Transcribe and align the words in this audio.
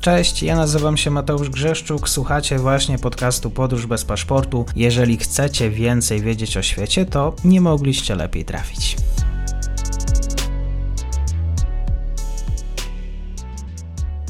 Cześć, 0.00 0.42
ja 0.42 0.56
nazywam 0.56 0.96
się 0.96 1.10
Mateusz 1.10 1.50
Grzeszczuk, 1.50 2.08
słuchacie 2.08 2.58
właśnie 2.58 2.98
podcastu 2.98 3.50
Podróż 3.50 3.86
bez 3.86 4.04
paszportu. 4.04 4.64
Jeżeli 4.76 5.16
chcecie 5.16 5.70
więcej 5.70 6.20
wiedzieć 6.20 6.56
o 6.56 6.62
świecie, 6.62 7.06
to 7.06 7.34
nie 7.44 7.60
mogliście 7.60 8.14
lepiej 8.14 8.44
trafić. 8.44 8.96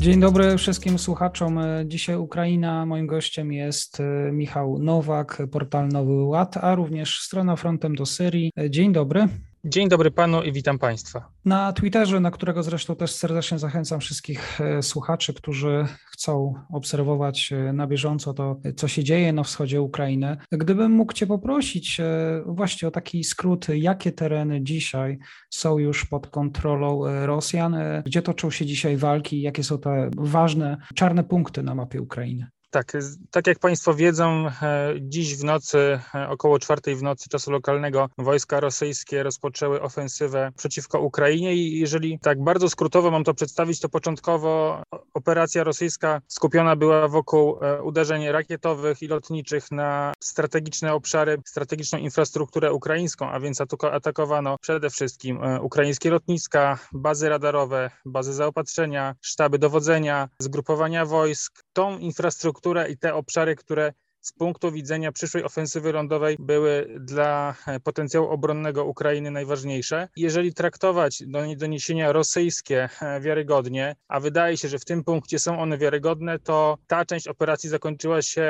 Dzień 0.00 0.20
dobry 0.20 0.58
wszystkim 0.58 0.98
słuchaczom. 0.98 1.60
Dzisiaj 1.84 2.16
Ukraina. 2.16 2.86
Moim 2.86 3.06
gościem 3.06 3.52
jest 3.52 4.00
e, 4.00 4.32
Michał 4.32 4.78
Nowak, 4.78 5.42
portal 5.52 5.88
Nowy 5.88 6.12
Ład, 6.12 6.56
a 6.56 6.74
również 6.74 7.20
strona 7.20 7.56
frontem 7.56 7.94
do 7.94 8.06
Syrii. 8.06 8.52
Dzień 8.70 8.92
dobry. 8.92 9.28
Dzień 9.68 9.88
dobry 9.88 10.10
panu 10.10 10.42
i 10.42 10.52
witam 10.52 10.78
państwa. 10.78 11.28
Na 11.44 11.72
Twitterze, 11.72 12.20
na 12.20 12.30
którego 12.30 12.62
zresztą 12.62 12.96
też 12.96 13.10
serdecznie 13.10 13.58
zachęcam 13.58 14.00
wszystkich 14.00 14.60
e, 14.60 14.82
słuchaczy, 14.82 15.34
którzy 15.34 15.86
chcą 16.12 16.54
obserwować 16.72 17.52
e, 17.52 17.72
na 17.72 17.86
bieżąco 17.86 18.34
to, 18.34 18.60
co 18.76 18.88
się 18.88 19.04
dzieje 19.04 19.32
na 19.32 19.42
wschodzie 19.42 19.82
Ukrainy. 19.82 20.36
Gdybym 20.52 20.92
mógł 20.92 21.12
Cię 21.12 21.26
poprosić 21.26 22.00
e, 22.00 22.42
właśnie 22.46 22.88
o 22.88 22.90
taki 22.90 23.24
skrót, 23.24 23.66
jakie 23.68 24.12
tereny 24.12 24.62
dzisiaj 24.62 25.18
są 25.50 25.78
już 25.78 26.04
pod 26.04 26.26
kontrolą 26.26 27.02
Rosjan, 27.26 27.76
gdzie 28.06 28.22
toczą 28.22 28.50
się 28.50 28.66
dzisiaj 28.66 28.96
walki, 28.96 29.42
jakie 29.42 29.64
są 29.64 29.78
te 29.78 30.10
ważne 30.16 30.76
czarne 30.94 31.24
punkty 31.24 31.62
na 31.62 31.74
mapie 31.74 32.02
Ukrainy? 32.02 32.46
Tak, 32.70 32.92
tak 33.30 33.46
jak 33.46 33.58
Państwo 33.58 33.94
wiedzą, 33.94 34.46
e, 34.62 34.94
dziś 35.00 35.36
w 35.36 35.44
nocy, 35.44 36.00
e, 36.14 36.28
około 36.28 36.58
czwartej 36.58 36.96
w 36.96 37.02
nocy 37.02 37.28
czasu 37.28 37.50
lokalnego, 37.50 38.08
wojska 38.18 38.60
rosyjskie 38.60 39.22
rozpoczęły 39.22 39.82
ofensywę 39.82 40.52
przeciwko 40.56 41.00
Ukrainie 41.00 41.54
i 41.54 41.78
jeżeli 41.78 42.18
tak 42.18 42.44
bardzo 42.44 42.70
skrótowo 42.70 43.10
mam 43.10 43.24
to 43.24 43.34
przedstawić, 43.34 43.80
to 43.80 43.88
początkowo 43.88 44.82
operacja 45.14 45.64
rosyjska 45.64 46.20
skupiona 46.28 46.76
była 46.76 47.08
wokół 47.08 47.58
e, 47.64 47.82
uderzeń 47.82 48.28
rakietowych 48.28 49.02
i 49.02 49.08
lotniczych 49.08 49.70
na 49.70 50.12
strategiczne 50.22 50.94
obszary, 50.94 51.38
strategiczną 51.46 51.98
infrastrukturę 51.98 52.72
ukraińską, 52.72 53.30
a 53.30 53.40
więc 53.40 53.60
atakowano 53.92 54.56
przede 54.60 54.90
wszystkim 54.90 55.40
ukraińskie 55.60 56.10
lotniska, 56.10 56.78
bazy 56.92 57.28
radarowe, 57.28 57.90
bazy 58.04 58.32
zaopatrzenia, 58.32 59.14
sztaby 59.20 59.58
dowodzenia, 59.58 60.28
zgrupowania 60.38 61.06
wojsk. 61.06 61.62
Tą 61.72 61.98
infrastrukturę 61.98 62.57
infrastrukturę 62.58 62.90
i 62.90 62.98
te 62.98 63.14
obszary, 63.14 63.56
które 63.56 63.92
z 64.20 64.32
punktu 64.32 64.72
widzenia 64.72 65.12
przyszłej 65.12 65.44
ofensywy 65.44 65.92
lądowej 65.92 66.36
były 66.38 66.96
dla 67.00 67.54
e, 67.66 67.80
potencjału 67.80 68.28
obronnego 68.28 68.84
Ukrainy 68.84 69.30
najważniejsze. 69.30 70.08
Jeżeli 70.16 70.54
traktować 70.54 71.22
doniesienia 71.56 72.12
rosyjskie 72.12 72.88
e, 73.00 73.20
wiarygodnie, 73.20 73.96
a 74.08 74.20
wydaje 74.20 74.56
się, 74.56 74.68
że 74.68 74.78
w 74.78 74.84
tym 74.84 75.04
punkcie 75.04 75.38
są 75.38 75.60
one 75.60 75.78
wiarygodne, 75.78 76.38
to 76.38 76.78
ta 76.86 77.04
część 77.04 77.28
operacji 77.28 77.70
zakończyła 77.70 78.22
się 78.22 78.48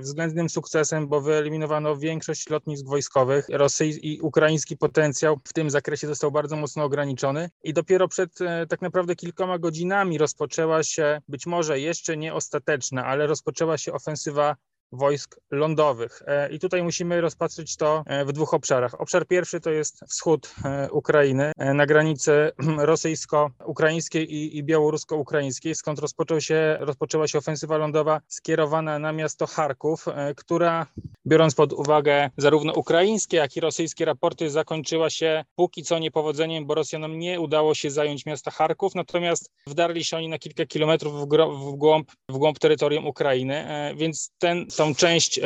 względnym 0.00 0.48
sukcesem, 0.48 1.08
bo 1.08 1.20
wyeliminowano 1.20 1.96
większość 1.96 2.50
lotnisk 2.50 2.86
wojskowych. 2.86 3.46
I 4.02 4.20
ukraiński 4.20 4.76
potencjał 4.76 5.40
w 5.44 5.52
tym 5.52 5.70
zakresie 5.70 6.06
został 6.06 6.30
bardzo 6.30 6.56
mocno 6.56 6.84
ograniczony 6.84 7.50
i 7.64 7.72
dopiero 7.72 8.08
przed 8.08 8.40
e, 8.40 8.66
tak 8.66 8.82
naprawdę 8.82 9.16
kilkoma 9.16 9.58
godzinami 9.58 10.18
rozpoczęła 10.18 10.82
się, 10.82 11.20
być 11.28 11.46
może 11.46 11.80
jeszcze 11.80 12.16
nie 12.16 12.34
ostateczna, 12.34 13.06
ale 13.06 13.26
rozpoczęła 13.26 13.78
się 13.78 13.92
ofensywa 13.92 14.56
wojsk 14.92 15.40
lądowych. 15.50 16.22
E, 16.26 16.50
I 16.50 16.58
tutaj 16.58 16.82
musimy 16.82 17.20
rozpatrzyć 17.20 17.76
to 17.76 18.02
e, 18.06 18.24
w 18.24 18.32
dwóch 18.32 18.54
obszarach. 18.54 19.00
Obszar 19.00 19.26
pierwszy 19.26 19.60
to 19.60 19.70
jest 19.70 20.00
wschód 20.08 20.54
e, 20.64 20.90
Ukrainy, 20.90 21.52
na 21.58 21.86
granicy 21.86 22.50
rosyjsko-ukraińskiej 22.78 24.56
i, 24.56 24.64
białorusko-ukraińskiej, 24.64 25.74
skąd 25.74 25.98
rozpoczął 25.98 26.40
się, 26.40 26.76
rozpoczęła 26.80 27.28
się 27.28 27.38
ofensywa 27.38 27.76
lądowa 27.76 28.20
skierowana 28.28 28.98
na 28.98 29.12
miasto 29.12 29.46
Charków, 29.46 30.04
która 30.36 30.86
biorąc 31.26 31.54
pod 31.54 31.72
uwagę 31.72 32.30
zarówno 32.36 32.72
ukraińskie, 32.72 33.36
jak 33.36 33.56
i 33.56 33.60
rosyjskie 33.60 34.04
raporty, 34.04 34.50
zakończyła 34.50 35.10
się 35.10 35.44
póki 35.56 35.82
co 35.82 35.98
niepowodzeniem, 35.98 36.66
bo 36.66 36.74
Rosjanom 36.74 37.18
nie 37.18 37.40
udało 37.40 37.74
się 37.74 37.90
zająć 37.90 38.26
miasta 38.26 38.50
Charków, 38.50 38.94
natomiast 38.94 39.50
wdarli 39.66 40.04
się 40.04 40.16
oni 40.16 40.28
na 40.28 40.38
kilka 40.38 40.66
kilometrów 40.66 41.14
w, 41.14 41.26
w, 41.72 41.76
głąb, 41.76 42.10
w 42.28 42.38
głąb 42.38 42.58
terytorium 42.58 43.06
Ukrainy, 43.06 43.66
więc 43.96 44.30
ten 44.38 44.70
tą 44.78 44.94
część 44.94 45.38
e, 45.38 45.42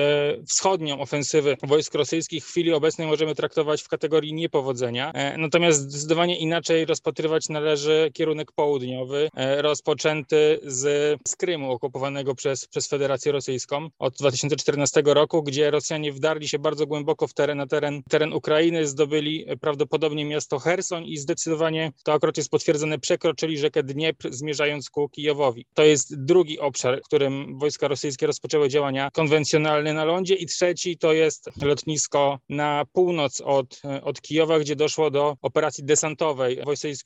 wschodnią 0.48 1.00
ofensywy 1.00 1.56
wojsk 1.62 1.94
rosyjskich 1.94 2.44
w 2.44 2.48
chwili 2.48 2.72
obecnej 2.72 3.06
możemy 3.06 3.34
traktować 3.34 3.82
w 3.82 3.88
kategorii 3.88 4.34
niepowodzenia. 4.34 5.12
E, 5.12 5.38
natomiast 5.38 5.80
zdecydowanie 5.80 6.38
inaczej 6.38 6.84
rozpatrywać 6.84 7.48
należy 7.48 8.10
kierunek 8.14 8.52
południowy, 8.52 9.28
e, 9.36 9.62
rozpoczęty 9.62 10.60
z, 10.62 11.18
z 11.28 11.36
Krymu 11.36 11.70
okupowanego 11.70 12.34
przez, 12.34 12.68
przez 12.68 12.88
Federację 12.88 13.32
Rosyjską 13.32 13.88
od 13.98 14.14
2014 14.14 15.02
roku, 15.06 15.42
gdzie 15.42 15.70
Rosjanie 15.70 16.12
wdarli 16.12 16.48
się 16.48 16.58
bardzo 16.58 16.86
głęboko 16.86 17.28
w 17.28 17.34
teren, 17.34 17.58
na 17.58 17.66
teren, 17.66 18.02
teren 18.10 18.32
Ukrainy, 18.32 18.86
zdobyli 18.86 19.46
prawdopodobnie 19.60 20.24
miasto 20.24 20.58
Herson 20.58 21.04
i 21.04 21.16
zdecydowanie, 21.16 21.92
to 22.04 22.12
akurat 22.12 22.36
jest 22.36 22.50
potwierdzone, 22.50 22.98
przekroczyli 22.98 23.58
rzekę 23.58 23.82
Dniepr, 23.82 24.28
zmierzając 24.32 24.90
ku 24.90 25.08
Kijowowi. 25.08 25.66
To 25.74 25.82
jest 25.82 26.24
drugi 26.24 26.58
obszar, 26.58 27.00
w 27.00 27.06
którym 27.06 27.58
wojska 27.58 27.88
rosyjskie 27.88 28.26
rozpoczęły 28.26 28.68
działania 28.68 29.10
konwencjonalny 29.22 29.94
na 29.94 30.04
lądzie 30.04 30.34
i 30.34 30.46
trzeci 30.46 30.98
to 30.98 31.12
jest 31.12 31.50
lotnisko 31.62 32.38
na 32.48 32.84
północ 32.92 33.40
od, 33.40 33.82
od 34.02 34.20
Kijowa, 34.20 34.58
gdzie 34.58 34.76
doszło 34.76 35.10
do 35.10 35.36
operacji 35.42 35.84
desantowej. 35.84 36.58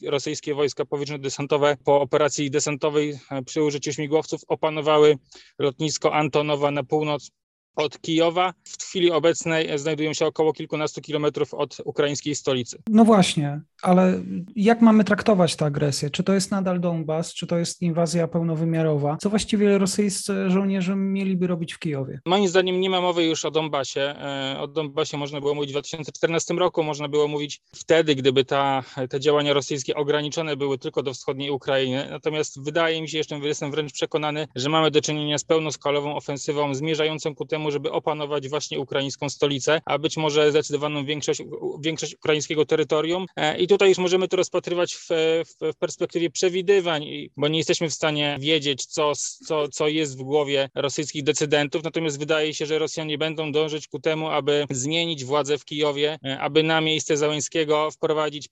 rosyjskie 0.03 0.54
wojska 0.54 0.84
powietrzno-desantowe 0.84 1.77
po 1.84 2.00
operacji 2.00 2.50
desantowej 2.50 3.19
przy 3.47 3.62
użyciu 3.62 3.93
śmigłowców 3.93 4.41
opanowały 4.49 5.16
lotnisko 5.59 6.15
Antonowa 6.15 6.71
na 6.71 6.84
północ 6.84 7.31
od 7.77 8.00
Kijowa. 8.00 8.54
W 8.65 8.83
chwili 8.83 9.10
obecnej 9.10 9.78
znajdują 9.78 10.12
się 10.12 10.27
około 10.27 10.53
kilkunastu 10.53 11.00
kilometrów 11.00 11.54
od 11.54 11.77
ukraińskiej 11.84 12.34
stolicy. 12.34 12.78
No 12.88 13.04
właśnie, 13.04 13.60
ale 13.83 14.23
jak 14.57 14.81
mamy 14.81 15.05
traktować 15.05 15.57
tę 15.57 15.65
agresję? 15.65 16.11
Czy 16.11 16.23
to 16.23 16.35
jest 16.35 16.51
nadal 16.51 16.81
Donbas, 16.81 17.35
czy 17.35 17.47
to 17.47 17.59
jest 17.59 17.83
inwazja 17.83 18.29
pełnowymiarowa? 18.29 19.17
Co 19.21 19.31
właściwie 19.31 19.79
rosyjscy 19.79 20.51
żołnierze 20.51 20.97
mieliby 20.97 21.47
robić 21.47 21.75
w 21.75 21.79
Kijowie? 21.79 22.21
Moim 22.27 22.49
zdaniem 22.49 22.81
nie 22.81 22.91
ma 22.91 23.01
mowy 23.01 23.25
już 23.25 23.45
o 23.45 23.51
Donbasie. 23.51 24.01
E, 24.01 24.57
o 24.61 24.67
Donbasie 24.69 25.17
można 25.17 25.41
było 25.41 25.55
mówić 25.55 25.71
w 25.71 25.73
2014 25.73 26.55
roku, 26.55 26.83
można 26.83 27.09
było 27.09 27.29
mówić 27.29 27.61
wtedy, 27.75 28.15
gdyby 28.15 28.45
ta, 28.45 28.83
te 29.11 29.21
działania 29.21 29.53
rosyjskie 29.53 29.95
ograniczone 29.95 30.57
były 30.57 30.79
tylko 30.79 31.03
do 31.03 31.15
wschodniej 31.15 31.51
Ukrainy. 31.51 32.07
Natomiast 32.11 32.65
wydaje 32.65 33.03
mi 33.03 33.09
się, 33.09 33.19
jeszcze 33.19 33.39
jestem 33.39 33.71
wręcz 33.71 33.93
przekonany, 33.93 34.49
że 34.55 34.69
mamy 34.69 34.91
do 34.91 35.01
czynienia 35.01 35.39
z 35.39 35.45
pełnoskalową 35.45 36.17
ofensywą 36.17 36.75
zmierzającą 36.75 37.35
ku 37.35 37.47
temu, 37.47 37.71
żeby 37.71 37.93
opanować 37.93 38.49
właśnie 38.49 38.81
ukraińską 38.81 39.29
stolicę, 39.29 39.81
a 39.85 39.99
być 39.99 40.17
może 40.17 40.51
zdecydowaną 40.51 41.05
większość, 41.05 41.43
większość 41.81 42.15
ukraińskiego 42.15 42.67
terytorium. 42.67 43.27
E, 43.37 43.59
I 43.59 43.67
tutaj 43.77 43.89
już 43.89 43.99
możemy 43.99 44.29
to 44.29 44.37
rozpatrywać 44.37 44.95
w, 44.95 45.09
w, 45.45 45.73
w 45.73 45.77
perspektywie 45.77 46.31
przewidywań, 46.31 47.07
bo 47.37 47.49
nie 47.49 47.59
jesteśmy 47.59 47.91
w 47.91 47.95
stanie 47.95 48.37
wiedzieć, 48.41 48.87
co, 48.87 49.13
co, 49.47 49.69
co 49.69 49.89
jest 49.89 50.19
w 50.19 50.23
głowie 50.23 50.69
rosyjskich 50.75 51.23
decydentów. 51.23 51.85
Natomiast 51.85 52.19
wydaje 52.19 52.55
się, 52.55 52.67
że 52.67 52.79
Rosjanie 52.79 53.19
będą 53.19 53.53
dążyć 53.53 53.89
ku 53.89 54.01
temu, 54.01 54.29
aby 54.29 54.67
zmienić 54.71 55.25
władzę 55.25 55.59
w 55.59 55.65
Kijowie, 55.65 56.19
e, 56.25 56.41
aby 56.41 56.63
na 56.63 56.81
miejsce 56.81 57.17
Załęskiego 57.17 57.91
wprowadzić 57.91 58.49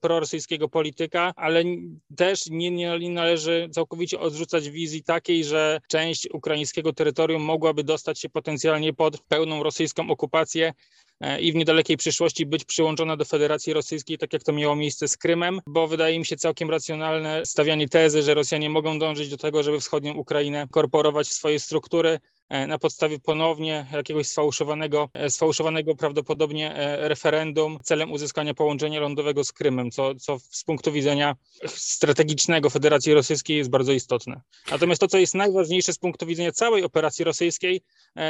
prorosyjskiego 0.00 0.68
polityka, 0.68 1.32
ale 1.36 1.64
też 2.16 2.46
nie, 2.50 2.70
nie 2.70 3.10
należy 3.10 3.68
całkowicie 3.72 4.20
odrzucać 4.20 4.70
wizji 4.70 5.02
takiej, 5.02 5.44
że 5.44 5.80
część 5.88 6.28
ukraińskiego 6.32 6.92
terytorium 6.92 7.42
mogłaby 7.42 7.84
dostać 7.84 8.20
się 8.20 8.28
potencjalnie 8.28 8.92
pod 8.92 9.20
pełną 9.20 9.62
rosyjską 9.62 10.10
okupację 10.10 10.72
i 11.40 11.52
w 11.52 11.54
niedalekiej 11.54 11.96
przyszłości 11.96 12.46
być 12.46 12.64
przyłączona 12.64 13.16
do 13.16 13.24
Federacji 13.24 13.72
Rosyjskiej, 13.72 14.18
tak 14.18 14.32
jak 14.32 14.42
to 14.42 14.52
miało 14.52 14.76
miejsce 14.76 15.08
z 15.08 15.16
Krymem, 15.16 15.60
bo 15.66 15.88
wydaje 15.88 16.18
mi 16.18 16.26
się 16.26 16.36
całkiem 16.36 16.70
racjonalne 16.70 17.46
stawianie 17.46 17.88
tezy, 17.88 18.22
że 18.22 18.34
Rosjanie 18.34 18.70
mogą 18.70 18.98
dążyć 18.98 19.28
do 19.28 19.36
tego, 19.36 19.62
żeby 19.62 19.80
wschodnią 19.80 20.14
Ukrainę 20.14 20.66
korporować 20.70 21.28
w 21.28 21.32
swoje 21.32 21.60
struktury, 21.60 22.18
E, 22.20 22.39
na 22.50 22.78
podstawie 22.78 23.18
ponownie 23.18 23.86
jakiegoś 23.92 24.26
sfałszowanego, 24.26 25.08
e, 25.14 25.30
sfałszowanego 25.30 25.94
prawdopodobnie 25.94 26.74
e, 26.74 27.08
referendum 27.08 27.78
celem 27.82 28.12
uzyskania 28.12 28.54
połączenia 28.54 29.00
lądowego 29.00 29.44
z 29.44 29.52
Krymem, 29.52 29.90
co, 29.90 30.14
co 30.14 30.38
z 30.50 30.64
punktu 30.64 30.92
widzenia 30.92 31.36
strategicznego 31.66 32.70
Federacji 32.70 33.14
Rosyjskiej 33.14 33.56
jest 33.56 33.70
bardzo 33.70 33.92
istotne. 33.92 34.40
Natomiast 34.70 35.00
to, 35.00 35.08
co 35.08 35.18
jest 35.18 35.34
najważniejsze 35.34 35.92
z 35.92 35.98
punktu 35.98 36.26
widzenia 36.26 36.52
całej 36.52 36.84
operacji 36.84 37.24
rosyjskiej, 37.24 37.80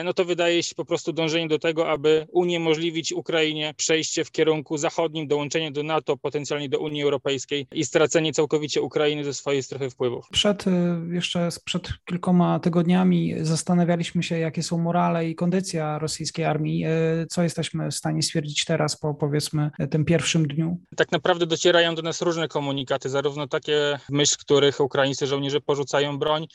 no 0.04 0.12
to 0.12 0.24
wydaje 0.24 0.62
się 0.62 0.74
po 0.74 0.84
prostu 0.84 1.12
dążenie 1.12 1.48
do 1.48 1.58
tego, 1.58 1.90
aby 1.90 2.26
uniemożliwić 2.32 3.12
Ukrainie 3.12 3.74
przejście 3.76 4.24
w 4.24 4.30
kierunku 4.30 4.78
zachodnim, 4.78 5.28
dołączenie 5.28 5.72
do 5.72 5.82
NATO, 5.82 6.16
potencjalnie 6.16 6.68
do 6.68 6.78
Unii 6.78 7.02
Europejskiej 7.02 7.66
i 7.72 7.84
stracenie 7.84 8.32
całkowicie 8.32 8.82
Ukrainy 8.82 9.24
ze 9.24 9.34
swojej 9.34 9.62
strefy 9.62 9.90
wpływów. 9.90 10.28
Przed, 10.32 10.64
jeszcze 11.10 11.48
przed 11.64 11.88
kilkoma 12.04 12.60
tygodniami 12.60 13.34
zastanawialiśmy 13.40 14.09
przyjrzeliśmy 14.10 14.36
się, 14.36 14.38
jakie 14.38 14.62
są 14.62 14.78
morale 14.78 15.28
i 15.28 15.34
kondycja 15.34 15.98
rosyjskiej 15.98 16.44
armii. 16.44 16.84
Co 17.28 17.42
jesteśmy 17.42 17.90
w 17.90 17.94
stanie 17.94 18.22
stwierdzić 18.22 18.64
teraz 18.64 18.96
po 18.96 19.14
powiedzmy 19.14 19.70
tym 19.90 20.04
pierwszym 20.04 20.46
dniu? 20.46 20.78
Tak 20.96 21.12
naprawdę 21.12 21.46
docierają 21.46 21.94
do 21.94 22.02
nas 22.02 22.22
różne 22.22 22.48
komunikaty, 22.48 23.08
zarówno 23.08 23.46
takie, 23.46 23.98
w 24.08 24.12
myśl 24.12 24.36
których 24.38 24.80
ukraińscy 24.80 25.26
żołnierze 25.26 25.60
porzucają 25.60 26.18
broń, 26.18 26.46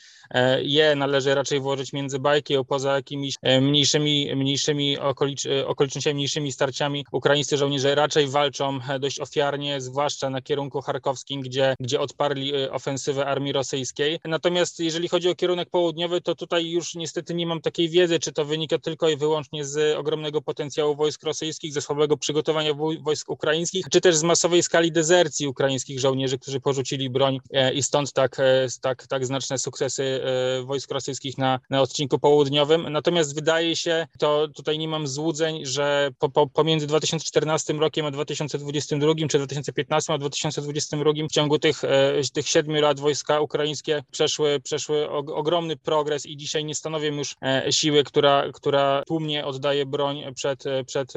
je 0.62 0.94
należy 0.94 1.34
raczej 1.34 1.60
włożyć 1.60 1.92
między 1.92 2.18
bajki, 2.18 2.54
poza 2.68 2.94
jakimiś 2.94 3.34
mniejszymi, 3.60 4.36
mniejszymi 4.36 4.98
okolicz, 4.98 5.42
okolicznościami, 5.66 6.14
mniejszymi 6.14 6.52
starciami 6.52 7.06
ukraińscy 7.12 7.56
żołnierze 7.56 7.94
raczej 7.94 8.28
walczą 8.28 8.78
dość 9.00 9.20
ofiarnie, 9.20 9.80
zwłaszcza 9.80 10.30
na 10.30 10.42
kierunku 10.42 10.80
charkowskim, 10.80 11.40
gdzie, 11.40 11.74
gdzie 11.80 12.00
odparli 12.00 12.68
ofensywę 12.70 13.26
armii 13.26 13.52
rosyjskiej. 13.52 14.20
Natomiast 14.24 14.80
jeżeli 14.80 15.08
chodzi 15.08 15.28
o 15.28 15.34
kierunek 15.34 15.70
południowy, 15.70 16.20
to 16.20 16.34
tutaj 16.34 16.70
już 16.70 16.94
niestety 16.94 17.34
nie 17.34 17.45
mam 17.46 17.60
takiej 17.60 17.88
wiedzy, 17.88 18.18
czy 18.18 18.32
to 18.32 18.44
wynika 18.44 18.78
tylko 18.78 19.08
i 19.08 19.16
wyłącznie 19.16 19.64
z 19.64 19.96
ogromnego 19.96 20.42
potencjału 20.42 20.96
wojsk 20.96 21.22
rosyjskich, 21.22 21.72
ze 21.72 21.80
słabego 21.80 22.16
przygotowania 22.16 22.74
wojsk 23.00 23.30
ukraińskich, 23.30 23.86
czy 23.90 24.00
też 24.00 24.16
z 24.16 24.22
masowej 24.22 24.62
skali 24.62 24.92
dezercji 24.92 25.48
ukraińskich 25.48 26.00
żołnierzy, 26.00 26.38
którzy 26.38 26.60
porzucili 26.60 27.10
broń 27.10 27.38
e, 27.52 27.74
i 27.74 27.82
stąd 27.82 28.12
tak, 28.12 28.40
e, 28.40 28.66
tak, 28.80 29.06
tak 29.06 29.26
znaczne 29.26 29.58
sukcesy 29.58 30.20
e, 30.24 30.62
wojsk 30.62 30.90
rosyjskich 30.90 31.38
na, 31.38 31.60
na 31.70 31.82
odcinku 31.82 32.18
południowym. 32.18 32.92
Natomiast 32.92 33.34
wydaje 33.34 33.76
się, 33.76 34.06
to 34.18 34.48
tutaj 34.48 34.78
nie 34.78 34.88
mam 34.88 35.06
złudzeń, 35.06 35.66
że 35.66 36.10
po, 36.18 36.28
po, 36.28 36.46
pomiędzy 36.46 36.86
2014 36.86 37.72
rokiem 37.72 38.06
a 38.06 38.10
2022, 38.10 39.12
czy 39.28 39.38
2015 39.38 40.12
a 40.12 40.18
2022 40.18 41.12
w 41.30 41.32
ciągu 41.32 41.58
tych, 41.58 41.82
tych 42.32 42.48
siedmiu 42.48 42.80
lat 42.80 43.00
wojska 43.00 43.40
ukraińskie 43.40 44.02
przeszły, 44.10 44.60
przeszły 44.60 45.10
ogromny 45.10 45.76
progres 45.76 46.26
i 46.26 46.36
dzisiaj 46.36 46.64
nie 46.64 46.74
stanowią 46.74 47.14
już 47.14 47.25
siły, 47.70 48.04
która, 48.04 48.44
która 48.54 49.02
tłumnie 49.06 49.44
oddaje 49.44 49.86
broń 49.86 50.22
przed, 50.34 50.64
przed 50.86 51.12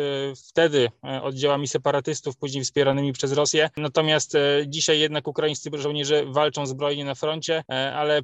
wtedy 0.50 0.90
oddziałami 1.22 1.68
separatystów, 1.68 2.38
później 2.38 2.64
wspieranymi 2.64 3.14
przez 3.14 3.32
Rosję. 3.32 3.70
Natomiast 3.78 4.38
dzisiaj 4.68 5.00
jednak 5.00 5.28
ukraińscy 5.28 5.70
żołnierze 5.74 6.26
walczą 6.26 6.66
zbrojnie 6.66 7.06
na 7.06 7.16
froncie, 7.16 7.64
ale 7.96 8.22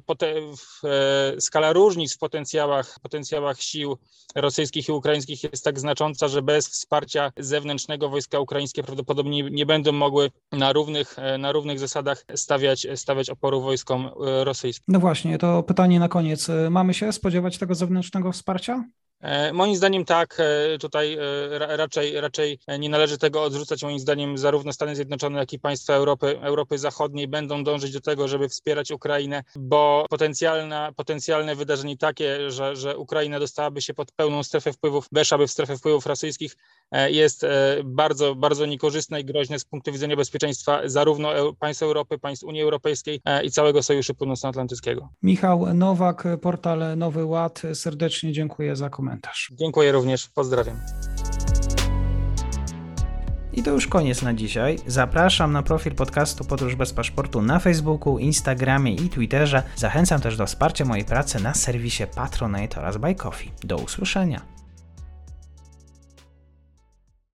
skala 1.38 1.72
różnic 1.72 2.14
w 2.14 2.18
potencjałach, 2.18 2.98
potencjałach 3.02 3.60
sił 3.60 3.98
rosyjskich 4.34 4.88
i 4.88 4.92
ukraińskich 4.92 5.42
jest 5.42 5.64
tak 5.64 5.80
znacząca, 5.80 6.28
że 6.28 6.42
bez 6.42 6.68
wsparcia 6.68 7.32
zewnętrznego 7.36 8.08
wojska 8.08 8.40
ukraińskie 8.40 8.82
prawdopodobnie 8.82 9.42
nie 9.42 9.66
będą 9.66 9.92
mogły 9.92 10.30
na 10.52 10.72
równych, 10.72 11.16
na 11.38 11.52
równych 11.52 11.78
zasadach 11.78 12.24
stawiać, 12.34 12.86
stawiać 12.94 13.30
oporu 13.30 13.60
wojskom 13.60 14.10
rosyjskim. 14.18 14.84
No 14.88 15.00
właśnie, 15.00 15.38
to 15.38 15.62
pytanie 15.62 16.00
na 16.00 16.08
koniec. 16.08 16.50
Mamy 16.70 16.94
się 16.94 17.12
spodziewać 17.12 17.58
tego 17.58 17.74
zewnętrznego 17.76 18.32
wsparcia? 18.32 18.84
E, 19.20 19.52
moim 19.52 19.76
zdaniem 19.76 20.04
tak, 20.04 20.36
e, 20.40 20.78
tutaj 20.78 21.14
e, 21.14 21.76
raczej, 21.76 22.20
raczej 22.20 22.58
nie 22.78 22.88
należy 22.88 23.18
tego 23.18 23.42
odrzucać. 23.42 23.82
Moim 23.82 23.98
zdaniem 23.98 24.38
zarówno 24.38 24.72
Stany 24.72 24.96
Zjednoczone, 24.96 25.38
jak 25.38 25.52
i 25.52 25.58
państwa 25.58 25.94
Europy, 25.94 26.40
Europy 26.40 26.78
Zachodniej 26.78 27.28
będą 27.28 27.64
dążyć 27.64 27.92
do 27.92 28.00
tego, 28.00 28.28
żeby 28.28 28.48
wspierać 28.48 28.90
Ukrainę, 28.90 29.44
bo 29.56 30.06
potencjalna, 30.10 30.92
potencjalne 30.96 31.54
wydarzenie 31.54 31.96
takie, 31.96 32.50
że, 32.50 32.76
że 32.76 32.98
Ukraina 32.98 33.40
dostałaby 33.40 33.82
się 33.82 33.94
pod 33.94 34.12
pełną 34.12 34.42
strefę 34.42 34.72
wpływów, 34.72 35.06
weszłaby 35.12 35.46
w 35.46 35.50
strefę 35.50 35.76
wpływów 35.76 36.06
rosyjskich, 36.06 36.56
jest 36.92 37.46
bardzo, 37.84 38.34
bardzo 38.34 38.66
niekorzystne 38.66 39.20
i 39.20 39.24
groźne 39.24 39.58
z 39.58 39.64
punktu 39.64 39.92
widzenia 39.92 40.16
bezpieczeństwa 40.16 40.80
zarówno 40.84 41.52
państw 41.52 41.82
Europy, 41.82 42.18
państw 42.18 42.44
Unii 42.44 42.62
Europejskiej 42.62 43.20
i 43.44 43.50
całego 43.50 43.82
Sojuszu 43.82 44.14
Północnoatlantyckiego. 44.14 45.08
Michał 45.22 45.74
Nowak, 45.74 46.24
portal 46.42 46.96
Nowy 46.96 47.24
Ład. 47.24 47.62
Serdecznie 47.74 48.32
dziękuję 48.32 48.76
za 48.76 48.90
komentarz. 48.90 49.52
Dziękuję 49.54 49.92
również, 49.92 50.28
pozdrawiam. 50.28 50.76
I 53.52 53.62
to 53.62 53.70
już 53.70 53.86
koniec 53.86 54.22
na 54.22 54.34
dzisiaj. 54.34 54.78
Zapraszam 54.86 55.52
na 55.52 55.62
profil 55.62 55.94
podcastu 55.94 56.44
Podróż 56.44 56.74
bez 56.74 56.92
paszportu 56.92 57.42
na 57.42 57.58
Facebooku, 57.58 58.18
Instagramie 58.18 58.94
i 58.94 59.08
Twitterze. 59.08 59.62
Zachęcam 59.76 60.20
też 60.20 60.36
do 60.36 60.46
wsparcia 60.46 60.84
mojej 60.84 61.04
pracy 61.04 61.42
na 61.42 61.54
serwisie 61.54 62.04
Patronite 62.14 62.80
oraz 62.80 62.96
Buy 62.96 63.14
Coffee. 63.14 63.50
Do 63.64 63.76
usłyszenia. 63.76 64.55